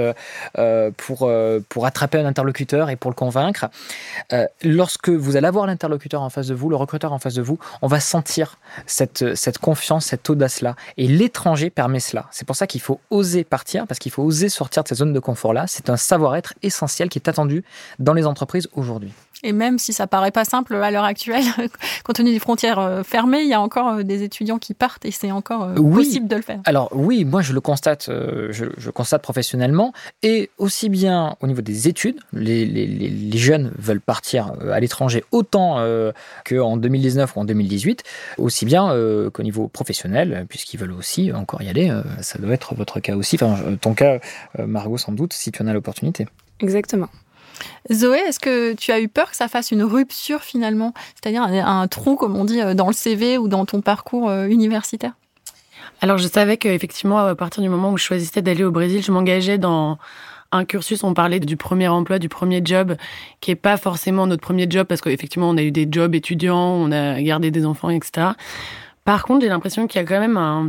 [0.96, 1.30] pour,
[1.68, 3.66] pour attraper un interlocuteur et pour le convaincre.
[4.62, 7.58] lorsque vous allez avoir l'interlocuteur en face de vous, le recruteur en face de vous,
[7.82, 10.76] on va sentir cette, cette confiance, cette audace-là.
[10.96, 12.26] Et l'étranger permet cela.
[12.30, 15.12] C'est pour ça qu'il faut oser partir, parce qu'il faut oser sortir de cette zone
[15.12, 15.66] de confort-là.
[15.66, 17.64] C'est un savoir-être essentiel qui est attendu
[17.98, 19.12] dans les entreprises aujourd'hui.
[19.42, 21.44] Et même si ça paraît pas simple à l'heure actuelle,
[22.04, 25.10] compte tenu des frontières fermées, il y a encore des études étudiants qui partent et
[25.10, 26.60] c'est encore euh, possible de le faire.
[26.66, 31.62] Alors oui, moi je le constate, euh, je, constate professionnellement et aussi bien au niveau
[31.62, 35.76] des études, les, les, les jeunes veulent partir euh, à l'étranger autant
[36.44, 38.02] qu'en 2019 ou en 2018,
[38.38, 38.94] aussi bien
[39.32, 41.92] qu'au niveau professionnel, puisqu'ils veulent aussi encore y aller.
[42.20, 44.18] ça doit être votre cas aussi, enfin ton cas,
[44.58, 46.26] Margot sans doute, si tu en as l'opportunité.
[46.60, 47.08] Exactement.
[47.92, 51.88] Zoé, est-ce que tu as eu peur que ça fasse une rupture finalement, c'est-à-dire un,
[51.88, 55.12] trou, comme on dit, euh, dans le CV ou dans ton parcours euh, universitaire?
[56.00, 59.12] Alors je savais qu'effectivement, à partir du moment où je choisissais d'aller au Brésil, je
[59.12, 59.98] m'engageais dans
[60.52, 62.96] un cursus, on parlait du premier emploi, du premier job,
[63.40, 66.56] qui est pas forcément notre premier job, parce qu'effectivement, on a eu des jobs étudiants,
[66.56, 68.28] on a gardé des enfants, etc.
[69.06, 70.68] Par contre, j'ai l'impression qu'il y a quand même un,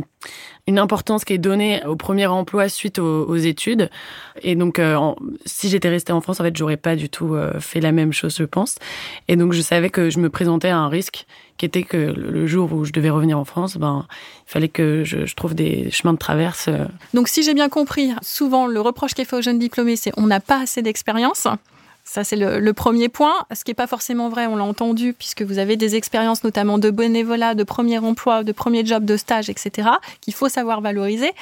[0.68, 3.90] une importance qui est donnée au premier emploi suite aux, études.
[4.42, 4.96] Et donc, euh,
[5.44, 8.12] si j'étais restée en France, en fait, j'aurais pas du tout euh, fait la même
[8.12, 8.76] chose, je pense.
[9.26, 12.46] Et donc, je savais que je me présentais à un risque qui était que le
[12.46, 14.06] jour où je devais revenir en France, ben,
[14.46, 16.68] il fallait que je, je trouve des chemins de traverse.
[16.68, 16.84] Euh.
[17.14, 20.12] Donc, si j'ai bien compris, souvent, le reproche qui est fait aux jeunes diplômés, c'est
[20.16, 21.48] on n'a pas assez d'expérience.
[22.10, 23.34] Ça, c'est le, premier point.
[23.54, 26.78] Ce qui n'est pas forcément vrai, on l'a entendu, puisque vous avez des expériences notamment
[26.78, 29.90] de bénévolat, de premier emploi, de premier job, de stage, etc.,
[30.22, 31.32] qu'il faut savoir valoriser.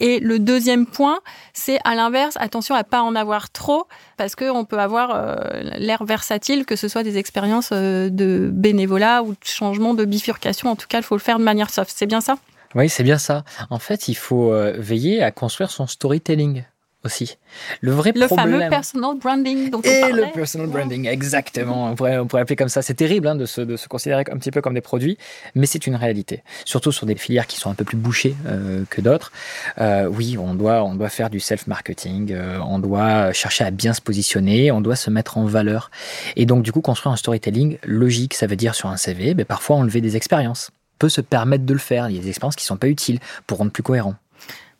[0.00, 1.20] Et le deuxième point,
[1.54, 3.86] c'est à l'inverse, attention à pas en avoir trop,
[4.18, 9.22] parce qu'on peut avoir euh, l'air versatile, que ce soit des expériences euh, de bénévolat
[9.22, 10.68] ou de changement de bifurcation.
[10.68, 11.90] En tout cas, il faut le faire de manière soft.
[11.96, 12.36] C'est bien ça?
[12.74, 13.42] Oui, c'est bien ça.
[13.70, 16.64] En fait, il faut euh, veiller à construire son storytelling
[17.04, 17.36] aussi.
[17.80, 21.90] Le vrai le fameux personal branding dont on Et le personal branding, exactement.
[21.90, 22.82] On pourrait, on pourrait appeler comme ça.
[22.82, 25.18] C'est terrible hein, de, se, de, se, considérer un petit peu comme des produits,
[25.54, 26.42] mais c'est une réalité.
[26.64, 29.32] Surtout sur des filières qui sont un peu plus bouchées euh, que d'autres.
[29.78, 33.92] Euh, oui, on doit, on doit faire du self-marketing, euh, on doit chercher à bien
[33.92, 35.90] se positionner, on doit se mettre en valeur.
[36.36, 39.44] Et donc, du coup, construire un storytelling logique, ça veut dire sur un CV, ben,
[39.44, 42.08] parfois enlever des expériences peut se permettre de le faire.
[42.08, 44.14] Il y a des expériences qui ne sont pas utiles pour rendre plus cohérent.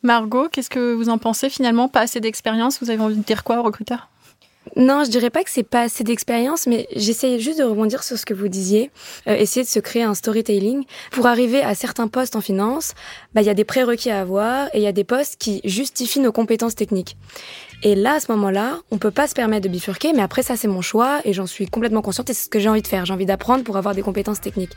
[0.05, 1.89] Margot, qu'est-ce que vous en pensez finalement?
[1.89, 4.11] Pas assez d'expérience Vous avez envie de dire quoi au recruteur?
[4.77, 8.19] Non, je dirais pas que c'est pas assez d'expérience, mais j'essaye juste de rebondir sur
[8.19, 8.91] ce que vous disiez.
[9.27, 12.93] Euh, essayer de se créer un storytelling pour arriver à certains postes en finance.
[13.35, 15.61] Bah, il y a des prérequis à avoir et il y a des postes qui
[15.65, 17.17] justifient nos compétences techniques.
[17.83, 20.57] Et là, à ce moment-là, on peut pas se permettre de bifurquer, mais après ça,
[20.57, 22.87] c'est mon choix et j'en suis complètement consciente et c'est ce que j'ai envie de
[22.87, 23.05] faire.
[23.05, 24.73] J'ai envie d'apprendre pour avoir des compétences techniques.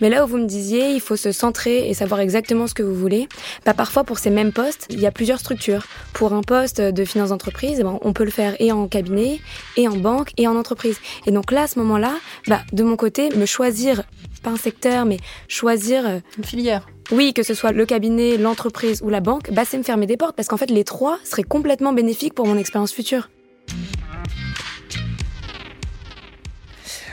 [0.00, 2.82] Mais là où vous me disiez, il faut se centrer et savoir exactement ce que
[2.82, 3.28] vous voulez.
[3.64, 5.86] Bah, parfois, pour ces mêmes postes, il y a plusieurs structures.
[6.12, 9.40] Pour un poste de finance d'entreprise, eh ben, on peut le faire et en cabinet,
[9.76, 10.98] et en banque, et en entreprise.
[11.26, 12.14] Et donc là, à ce moment-là,
[12.46, 14.02] bah, de mon côté, me choisir,
[14.42, 16.06] pas un secteur, mais choisir...
[16.06, 19.78] Euh, Une filière oui, que ce soit le cabinet, l'entreprise ou la banque, bah, c'est
[19.78, 22.92] me fermer des portes parce qu'en fait, les trois seraient complètement bénéfiques pour mon expérience
[22.92, 23.30] future.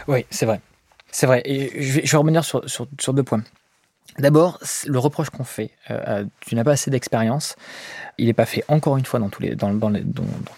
[0.08, 0.62] Oui, c'est vrai.
[1.12, 1.42] C'est vrai.
[1.46, 3.44] Et je vais, revenir sur, deux points.
[4.20, 7.56] D'abord, le reproche qu'on fait, euh, tu n'as pas assez d'expérience,
[8.20, 9.72] il n'est pas fait encore une fois dans tous les, dans,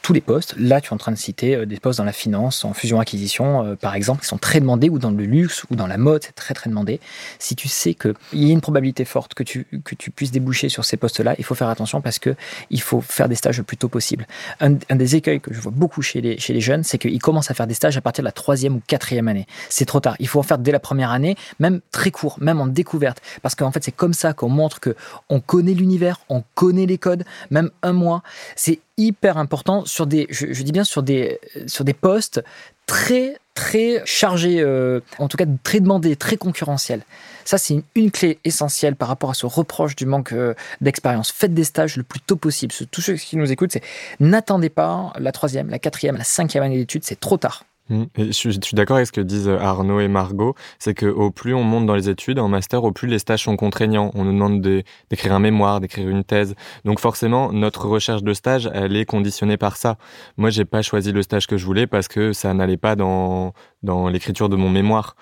[0.01, 0.55] tous les postes.
[0.57, 3.65] Là, tu es en train de citer euh, des postes dans la finance, en fusion-acquisition,
[3.65, 6.23] euh, par exemple, qui sont très demandés, ou dans le luxe, ou dans la mode,
[6.23, 7.01] c'est très très demandé.
[7.37, 10.69] Si tu sais qu'il y a une probabilité forte que tu, que tu puisses déboucher
[10.69, 12.35] sur ces postes-là, il faut faire attention parce que
[12.69, 14.25] il faut faire des stages le plus tôt possible.
[14.61, 17.21] Un, un des écueils que je vois beaucoup chez les, chez les jeunes, c'est qu'ils
[17.21, 19.47] commencent à faire des stages à partir de la troisième ou quatrième année.
[19.69, 20.15] C'est trop tard.
[20.19, 23.21] Il faut en faire dès la première année, même très court, même en découverte.
[23.41, 24.95] Parce qu'en fait, c'est comme ça qu'on montre que
[25.27, 28.23] on connaît l'univers, on connaît les codes, même un mois.
[28.55, 32.43] C'est hyper important sur des, je, dis bien sur des, sur des postes
[32.85, 37.01] très très chargés, euh, en tout cas très demandés, très concurrentiels.
[37.43, 41.31] Ça, c'est une, clé essentielle par rapport à ce reproche du manque euh, d'expérience.
[41.31, 42.73] Faites des stages le plus tôt possible.
[42.89, 43.83] Tous ceux qui nous écoutent, c'est
[44.21, 47.65] n'attendez pas la troisième, la quatrième, la cinquième année d'études, c'est trop tard.
[47.89, 48.03] Mmh.
[48.17, 51.63] je suis, d'accord avec ce que disent Arnaud et Margot, c'est que au plus on
[51.63, 54.11] monte dans les études, en master, au plus les stages sont contraignants.
[54.13, 56.55] On nous demande d'écrire un mémoire, d'écrire une thèse.
[56.85, 59.97] Donc forcément, notre recherche de stage, elle est conditionnée par ça.
[60.37, 63.53] Moi, j'ai pas choisi le stage que je voulais parce que ça n'allait pas dans,
[63.83, 65.15] dans l'écriture de mon mémoire.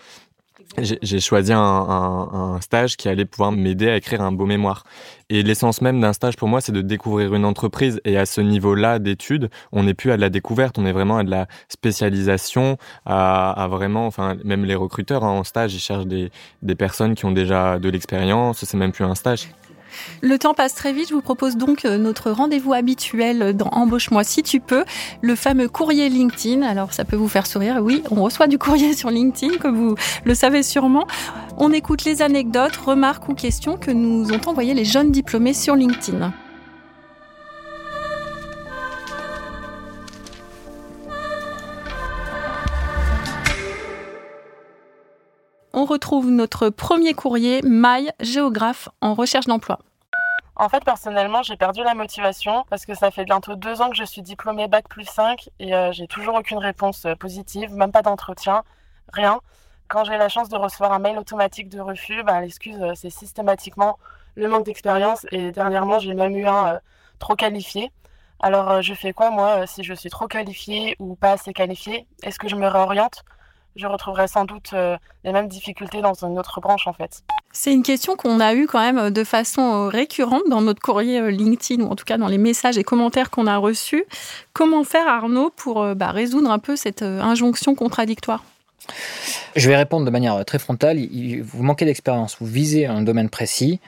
[0.79, 4.83] J'ai choisi un, un, un, stage qui allait pouvoir m'aider à écrire un beau mémoire.
[5.29, 7.99] Et l'essence même d'un stage pour moi, c'est de découvrir une entreprise.
[8.05, 11.17] Et à ce niveau-là d'études, on n'est plus à de la découverte, on est vraiment
[11.17, 15.79] à de la spécialisation, à, à vraiment, enfin, même les recruteurs hein, en stage, ils
[15.79, 18.63] cherchent des, des personnes qui ont déjà de l'expérience.
[18.63, 19.49] C'est même plus un stage.
[20.21, 21.09] Le temps passe très vite.
[21.09, 24.85] Je vous propose donc euh, notre rendez-vous habituel dans Embauche-moi si tu peux,
[25.21, 26.61] le fameux courrier LinkedIn.
[26.61, 27.79] Alors ça peut vous faire sourire.
[27.81, 31.07] Oui, on reçoit du courrier sur LinkedIn, comme vous le savez sûrement.
[31.57, 35.75] On écoute les anecdotes, remarques ou questions que nous ont envoyées les jeunes diplômés sur
[35.75, 36.33] LinkedIn.
[45.77, 49.77] On retrouve notre premier courrier, Maille, géographe en recherche d'emploi.
[50.55, 53.95] En fait, personnellement, j'ai perdu la motivation parce que ça fait bientôt deux ans que
[53.95, 57.91] je suis diplômée Bac plus 5 et euh, j'ai toujours aucune réponse euh, positive, même
[57.91, 58.63] pas d'entretien,
[59.13, 59.39] rien.
[59.87, 63.11] Quand j'ai la chance de recevoir un mail automatique de refus, ben, l'excuse, euh, c'est
[63.11, 63.99] systématiquement
[64.33, 66.79] le manque d'expérience et dernièrement, j'ai même eu un
[67.19, 67.91] trop qualifié.
[68.39, 72.07] Alors, je fais quoi, moi, si je suis trop qualifiée ou pas assez qualifiée?
[72.23, 73.23] Est-ce que je me réoriente?
[73.77, 77.21] Je retrouverai sans doute euh, les mêmes difficultés dans une autre branche en fait.
[77.51, 80.81] C'est une question qu'on a eue quand même euh, de façon euh, récurrente dans notre
[80.81, 84.05] courrier LinkedIn ou en tout cas dans les messages et commentaires qu'on a reçus.
[84.53, 88.43] Comment faire Arnaud pour bah, résoudre un peu cette injonction contradictoire?
[89.55, 90.99] Je vais répondre de manière très frontale.
[91.43, 93.79] Vous manquez d'expérience, vous visez un domaine précis.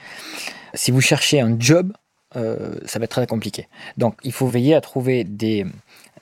[0.74, 1.92] Si vous cherchez un job,
[2.34, 3.68] ça va être très compliqué.
[3.96, 5.66] Donc il faut veiller à trouver des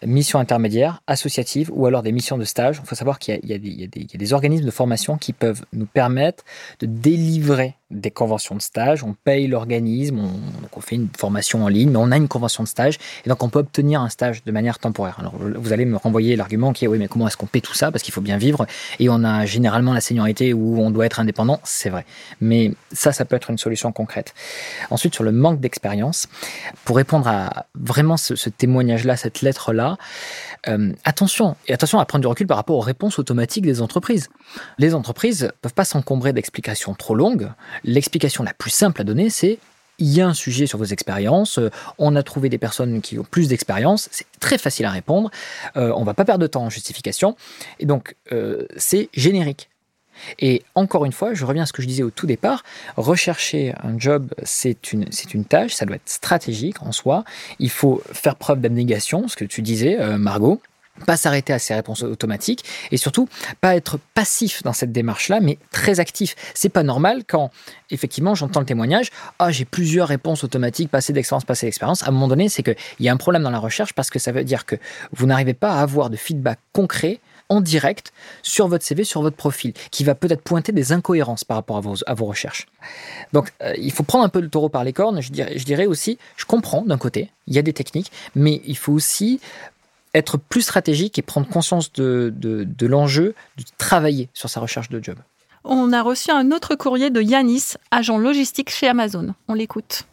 [0.06, 2.80] missions intermédiaires, associatives ou alors des missions de stage.
[2.82, 3.58] Il faut savoir qu'il y, a
[4.18, 6.44] des organismes de formation qui peuvent nous permettre
[6.80, 10.20] de délivrer des conventions de stage, on paye l'organisme,
[10.76, 13.42] on, fait une formation en ligne, mais on a une convention de stage, et donc
[13.42, 15.16] on peut obtenir un stage de manière temporaire.
[15.18, 17.74] Alors vous allez me renvoyer l'argument qui est oui, mais comment est-ce qu'on paie tout
[17.74, 17.90] ça?
[17.90, 18.66] Parce qu'il faut bien vivre,
[19.00, 22.04] et on a généralement la seniorité où on doit être indépendant, c'est vrai.
[22.42, 24.34] Mais ça, ça peut être une solution concrète.
[24.90, 26.28] Ensuite, sur le manque d'expérience,
[26.84, 29.87] pour répondre à vraiment ce témoignage-là, cette lettre-là,
[30.66, 34.28] euh, attention, et attention à prendre du recul par rapport aux réponses automatiques des entreprises.
[34.78, 37.50] Les entreprises ne peuvent pas s'encombrer d'explications trop longues.
[37.84, 39.58] L'explication la plus simple à donner, c'est
[40.00, 43.18] il y a un sujet sur vos expériences, euh, on a trouvé des personnes qui
[43.18, 45.30] ont plus d'expérience, c'est très facile à répondre,
[45.76, 47.36] euh, on va pas perdre de temps en justification,
[47.80, 48.14] et donc
[48.76, 49.70] c'est générique.
[50.38, 52.62] Et encore une fois, je reviens à ce que je disais au tout départ,
[52.96, 57.24] rechercher un job, c'est une, une tâche, ça doit être stratégique en soi,
[57.58, 60.60] il faut faire preuve d'abnégation, ce que tu disais, euh, Margot
[61.06, 63.28] pas s'arrêter à ces réponses automatiques et surtout
[63.60, 66.34] pas être passif dans cette démarche-là, mais très actif.
[66.54, 67.50] C'est pas normal quand
[67.90, 72.02] effectivement j'entends le témoignage, ah j'ai plusieurs réponses automatiques, passé d'expérience, passé d'expérience.
[72.02, 74.18] À un moment donné, c'est qu'il y a un problème dans la recherche parce que
[74.18, 74.76] ça veut dire que
[75.12, 79.36] vous n'arrivez pas à avoir de feedback concret en direct sur votre CV, sur votre
[79.36, 82.66] profil, qui va peut-être pointer des incohérences par rapport à vos, à vos recherches.
[83.32, 85.20] Donc, euh, il faut prendre un peu le taureau par les cornes.
[85.20, 88.60] Je dirais, je dirais aussi, je comprends d'un côté, il y a des techniques, mais
[88.64, 89.40] il faut aussi
[90.14, 94.88] être plus stratégique et prendre conscience de, de, de l'enjeu de travailler sur sa recherche
[94.88, 95.18] de job.
[95.64, 99.34] On a reçu un autre courrier de Yanis, agent logistique chez Amazon.
[99.48, 100.04] On l'écoute.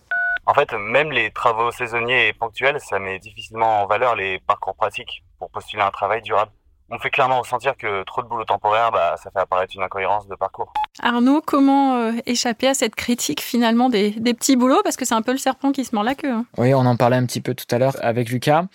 [0.47, 4.75] En fait, même les travaux saisonniers et ponctuels, ça met difficilement en valeur les parcours
[4.75, 6.51] pratiques pour postuler un travail durable
[6.89, 10.27] on fait clairement ressentir que trop de boulot temporaire, bah, ça fait apparaître une incohérence
[10.27, 10.71] de parcours.
[11.01, 14.81] Arnaud, comment euh, échapper à cette critique finalement des, petits boulots?
[14.83, 16.31] Parce que c'est un peu le serpent qui se mord la queue.
[16.31, 16.45] Hein.
[16.57, 18.65] Oui, on en parlait un petit peu tout à l'heure avec Lucas.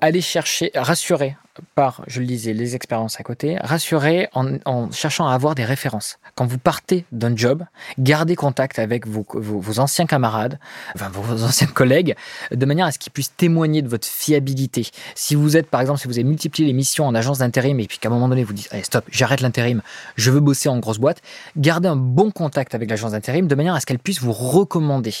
[0.00, 1.36] Aller chercher, rassurer
[1.74, 6.18] par, je le disais, les expériences à côté, rassurer en, cherchant à avoir des références.
[6.34, 7.64] Quand vous partez d'un job,
[7.98, 10.58] gardez contact avec vos, vos, anciens camarades,
[10.94, 12.14] enfin vos anciens collègues,
[12.50, 14.88] de manière à ce qu'ils puissent témoigner de votre fiabilité.
[15.14, 17.86] Si vous êtes, par exemple, si vous avez multiplié les missions en agence d'intérim et
[17.86, 19.82] puis qu'à un moment donné vous dites, allez stop, j'arrête l'intérim,
[20.16, 21.22] je veux bosser en grosse boîte,
[21.56, 25.14] gardez un bon contact avec l'agence d'intérim de manière à ce qu'elle puisse vous recommander.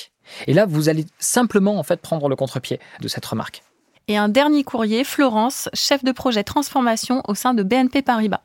[0.46, 3.62] Et là, vous allez simplement en fait prendre le contre-pied de cette remarque.
[4.08, 8.42] Et un dernier courrier, Florence, chef de projet transformation au sein de BNP Paribas.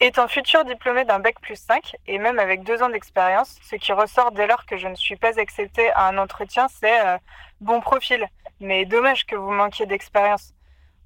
[0.00, 3.92] Étant futur diplômé d'un bac plus 5 et même avec deux ans d'expérience, ce qui
[3.92, 7.18] ressort dès lors que je ne suis pas acceptée à un entretien, c'est euh,
[7.60, 8.26] bon profil.
[8.58, 10.54] Mais dommage que vous manquiez d'expérience.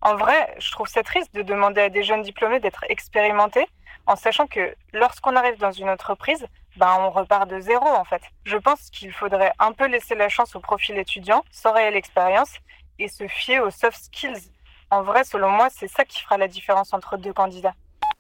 [0.01, 3.69] En vrai, je trouve ça triste de demander à des jeunes diplômés d'être expérimentés
[4.07, 8.23] en sachant que lorsqu'on arrive dans une entreprise, ben on repart de zéro en fait.
[8.45, 12.55] Je pense qu'il faudrait un peu laisser la chance au profil étudiant sans réelle expérience
[13.01, 14.51] et se fier aux soft skills.
[14.91, 17.75] En vrai, selon moi, c'est ça qui fera la différence entre deux candidats.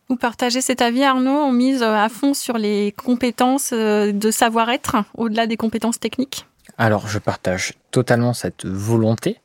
[0.08, 4.96] Vous partagez cet avis, Arnaud On mise à fond sur les compétences euh, de savoir-être,
[5.14, 6.46] au-delà des compétences techniques?
[6.78, 9.38] Alors, je partage totalement cette volonté.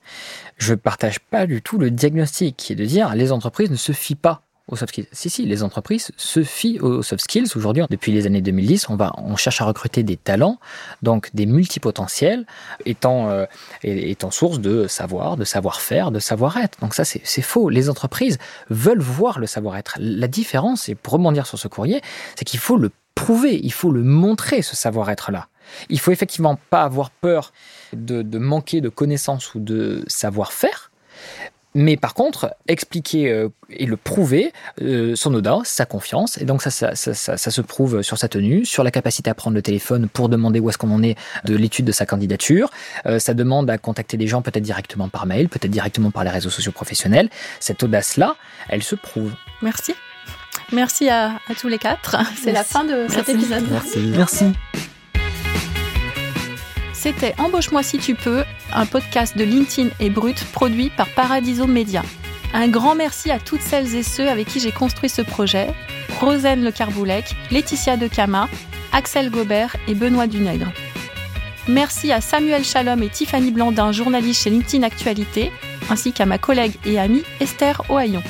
[0.58, 3.76] Je ne partage pas du tout le diagnostic qui est de dire les entreprises ne
[3.76, 5.08] se fient pas aux soft skills.
[5.12, 7.49] Si, si, les entreprises se fient aux soft skills.
[7.56, 10.60] Aujourd'hui, depuis les années 2010, on, va, on cherche à recruter des talents,
[11.04, 12.45] donc des multipotentiels,
[12.86, 13.45] étant, euh,
[13.84, 16.80] étant source de savoir, de savoir-faire, de savoir-être.
[16.82, 17.69] Donc ça, c'est faux.
[17.69, 18.38] Les entreprises
[18.69, 19.95] veulent voir le savoir-être.
[19.99, 22.01] La différence, et pour rebondir sur ce courrier,
[22.36, 25.47] c'est qu'il faut le prouver, il faut le montrer, ce savoir-être-là.
[25.89, 27.54] Il faut effectivement pas avoir peur
[27.93, 30.91] de, de manquer de connaissances ou de savoir-faire,
[31.76, 36.38] mais par contre, expliquer euh, et le prouver euh, son audace, sa confiance.
[36.38, 39.34] Et donc ça ça, ça, ça, se prouve sur sa tenue, sur la capacité à
[39.34, 42.72] prendre le téléphone pour demander où est-ce qu'on en est de l'étude de sa candidature.
[43.06, 46.30] Euh, ça demande à contacter des gens peut-être directement par mail, peut-être directement par les
[46.30, 47.30] réseaux sociaux professionnels.
[47.60, 48.38] Cette audace-là,
[48.70, 49.34] elle se prouve.
[49.62, 49.94] Merci.
[50.72, 52.16] Merci à, à tous les quatre.
[52.42, 53.66] C'est la fin de cet épisode.
[53.70, 54.00] Merci.
[54.00, 54.46] Merci.
[57.06, 62.02] C'était Embauche-moi si tu peux, un podcast de LinkedIn et Brut produit par Paradiso Media.
[62.52, 65.68] Un grand merci à toutes celles et ceux avec qui j'ai construit ce projet
[66.20, 68.50] Rosen Le Carboulec, Laetitia Decama,
[68.91, 70.72] Axel Gobert et Benoît Dunègre.
[71.68, 75.52] Merci à Samuel Chalom et Tiffany Blandin, journalistes chez LinkedIn Actualité,
[75.91, 78.24] ainsi qu'à ma collègue et amie Esther Ohaillon.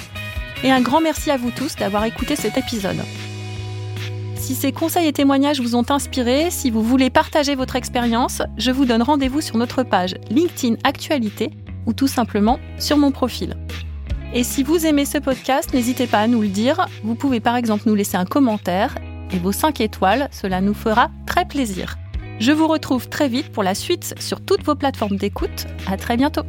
[0.65, 2.99] Et un grand merci à vous tous d'avoir écouté cet épisode.
[4.45, 8.69] Si ces conseils et témoignages vous ont inspiré, si vous voulez partager votre expérience, je
[8.69, 11.49] vous donne rendez-vous sur notre page LinkedIn Actualité
[11.87, 13.57] ou tout simplement sur mon profil.
[14.35, 16.85] Et si vous aimez ce podcast, n'hésitez pas à nous le dire.
[17.03, 18.93] Vous pouvez par exemple nous laisser un commentaire
[19.31, 21.97] et vos 5 étoiles, cela nous fera très plaisir.
[22.37, 25.65] Je vous retrouve très vite pour la suite sur toutes vos plateformes d'écoute.
[25.87, 26.43] À très bientôt.